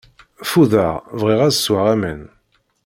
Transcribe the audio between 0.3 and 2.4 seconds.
Fudeɣ, bɣiɣ ad sweɣ aman.